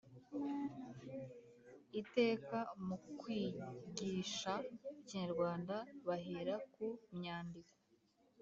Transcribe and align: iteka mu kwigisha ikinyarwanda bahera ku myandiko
iteka 2.01 2.57
mu 2.85 2.95
kwigisha 3.19 4.53
ikinyarwanda 4.99 5.75
bahera 6.07 6.55
ku 6.73 6.85
myandiko 7.17 7.75